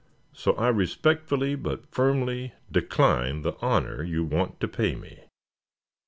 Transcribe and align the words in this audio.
So 0.33 0.53
I 0.53 0.69
respectfully 0.69 1.53
but 1.53 1.85
firmly 1.91 2.53
decline 2.71 3.43
the 3.43 3.53
honor 3.61 4.01
you 4.01 4.23
want 4.23 4.59
to 4.61 4.67
pay 4.67 4.95
me. 4.95 5.25